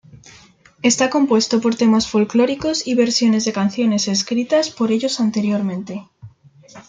Está 0.81 1.11
compuesto 1.11 1.61
por 1.61 1.75
temas 1.75 2.07
folclóricos 2.07 2.87
y 2.87 2.95
versiones 2.95 3.45
de 3.45 3.53
canciones 3.53 4.07
escritas 4.07 4.71
por 4.71 4.91
ellos 4.91 5.19
anteriormente. 5.19 6.03